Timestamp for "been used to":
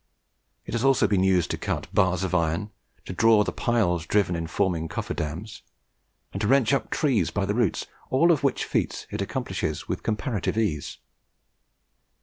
1.05-1.59